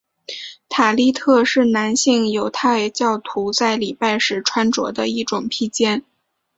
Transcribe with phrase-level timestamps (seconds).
[0.67, 6.01] 塔利特是男性犹太教徒在礼拜时穿着的一种披肩。